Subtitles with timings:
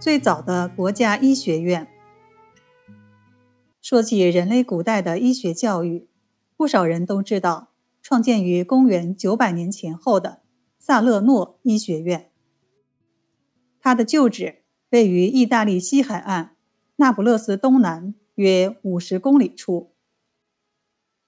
[0.00, 1.86] 最早的国家医学院。
[3.82, 6.08] 说起人类古代的医学教育，
[6.56, 7.68] 不少人都知道
[8.00, 10.40] 创建于公元九百年前后的
[10.78, 12.30] 萨勒诺医学院。
[13.78, 16.56] 它的旧址位于意大利西海岸
[16.96, 19.92] 那不勒斯东南约五十公里处。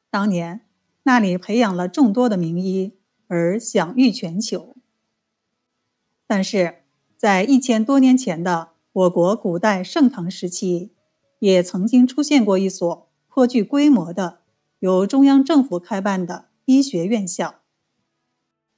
[0.09, 0.63] 当年
[1.03, 2.95] 那里培养了众多的名医，
[3.27, 4.75] 而享誉全球。
[6.27, 6.82] 但是，
[7.23, 10.91] 在一千多年前的我国古代盛唐时期，
[11.39, 14.41] 也曾经出现过一所颇具规模的
[14.81, 17.61] 由中央政府开办的医学院校。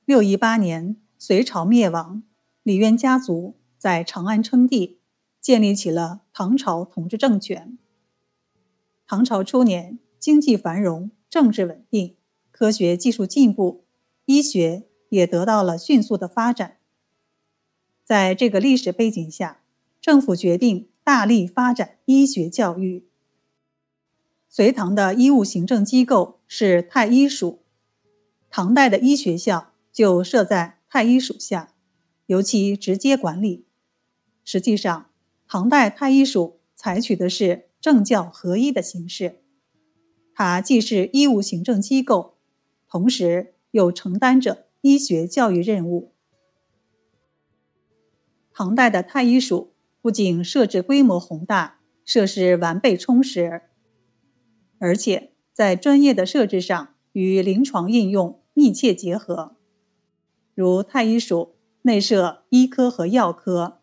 [0.05, 2.23] 六一八年，隋朝灭亡，
[2.63, 4.99] 李渊家族在长安称帝，
[5.41, 7.79] 建立起了唐朝统治政权。
[9.07, 12.17] 唐朝初年，经济繁荣，政治稳定，
[12.51, 13.87] 科学技术进步，
[14.27, 16.77] 医学也得到了迅速的发展。
[18.05, 19.63] 在这个历史背景下，
[19.99, 23.07] 政府决定大力发展医学教育。
[24.49, 27.63] 隋唐的医务行政机构是太医署，
[28.51, 31.73] 唐代的医学校就设在太医署下，
[32.27, 33.65] 由其直接管理。
[34.45, 35.07] 实际上，
[35.49, 39.41] 唐代太医署采取的是政教合一的形式，
[40.35, 42.37] 它既是医务行政机构，
[42.87, 46.14] 同时又承担着医学教育任务。
[48.57, 53.63] 唐代的太医署不仅设置规模宏大，设施完备充实，
[54.79, 59.57] 而且在专业的设置上与临床应用密切结合。
[60.55, 63.81] 如太医署内设医科和药科，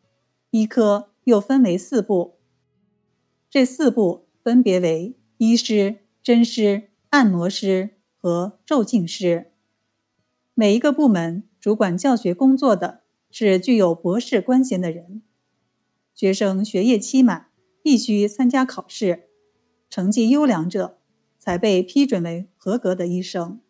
[0.52, 2.38] 医科又分为四部，
[3.50, 9.52] 这四部分别为医师、针师、按摩师和咒镜师。
[10.54, 13.01] 每一个部门主管教学工作的。
[13.32, 15.22] 是具有博士官衔的人，
[16.14, 17.48] 学生学业期满
[17.82, 19.30] 必须参加考试，
[19.90, 21.00] 成绩优良者
[21.40, 23.62] 才被批准为合格的医生。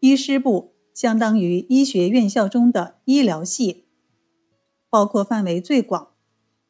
[0.00, 3.84] 医师部相当于医学院校中的医疗系，
[4.88, 6.14] 包括范围最广，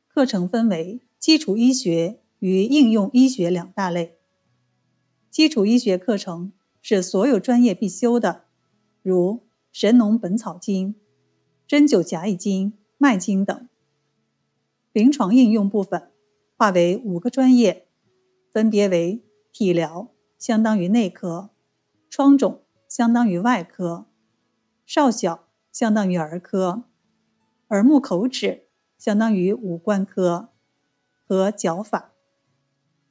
[0.09, 4.17] 课程分为基础医学与应用医学两大类。
[5.31, 6.53] 基础医学课程
[6.83, 8.47] 是所有专业必修的，
[9.03, 9.33] 如
[9.71, 10.95] 《神农本草经》。
[11.66, 13.69] 针灸、甲乙经、脉经等。
[14.93, 16.10] 临床应用部分
[16.56, 17.88] 划为五个专业，
[18.50, 19.22] 分别为
[19.53, 21.50] 体疗（相当于内科）、
[22.09, 24.06] 疮肿（相当于外科）、
[24.87, 26.84] 少小（相当于儿科）、
[27.69, 30.50] 耳目口齿（相当于五官科）
[31.26, 32.12] 和脚法，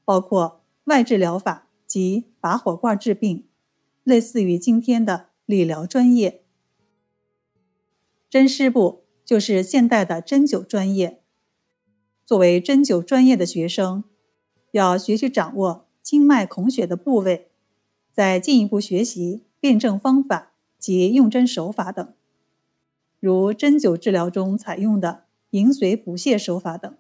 [0.06, 3.48] 包括外治疗法及拔火罐治病，
[4.04, 6.45] 类似于今天的理疗专业。
[8.36, 11.22] 针师部就是现代的针灸专业。
[12.26, 14.04] 作为针灸专业的学生，
[14.72, 17.50] 要学习掌握经脉孔穴的部位，
[18.12, 22.14] 再进一步学习辩证方法及用针手法等，
[23.22, 26.94] 如针灸治疗中采用的引髓补泻手法等。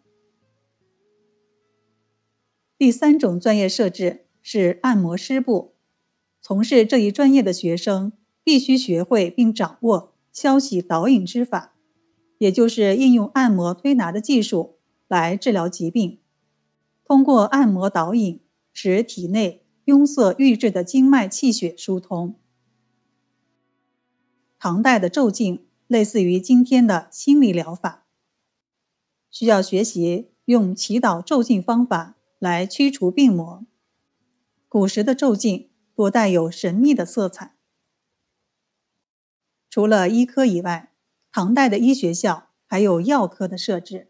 [2.77, 5.73] 第三种专业设置是按摩师部，
[6.39, 10.14] 从事这一专业的学生必须学会并掌握。
[10.35, 11.75] 消息导引之法，
[12.39, 16.19] 也就是应用按摩推拿的技术来治疗疾病。
[17.05, 18.41] 通过按摩导引，
[18.73, 22.35] 使体内壅塞郁滞的经脉气血疏通。
[24.59, 28.05] 唐代的咒镜类似于今天的心理疗法，
[29.31, 33.65] 需要学习用祈祷咒镜方法来驱除病魔。
[34.67, 37.54] 古时的咒镜多带有神秘的色彩。
[39.75, 40.93] 除了医科以外，
[41.33, 44.07] 唐代的医学校还有药科的设置。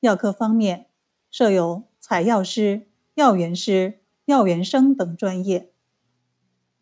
[0.00, 0.88] 药科方面
[1.30, 5.72] 设有采药师、药园师、药园生等专业。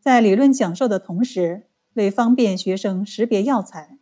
[0.01, 3.97] 在理论讲授的同时，为方便学生识别药材，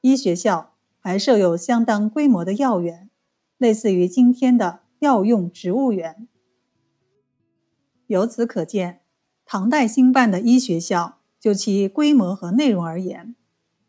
[0.00, 3.08] 医学校还设有相当规模的药园，
[3.58, 6.26] 类似于今天的药用植物园。
[8.08, 9.02] 由此可见，
[9.44, 11.19] 唐代兴办的医学校。
[11.40, 13.34] 就其规模和内容而言，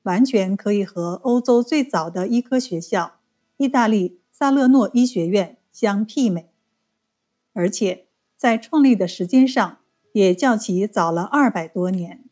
[0.03, 3.19] 完全可以和欧洲最早的医科学校——
[3.57, 6.49] 意大利萨勒诺医学院相媲美，
[7.53, 8.07] 而且
[8.37, 9.79] 在创立的时间上
[10.13, 12.23] 也较其早了二百多年。